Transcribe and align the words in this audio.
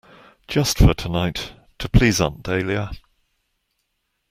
Just 0.47 0.79
for 0.79 0.95
tonight, 0.95 1.53
to 1.77 1.87
please 1.87 2.19
Aunt 2.19 2.41
Dahlia? 2.41 2.89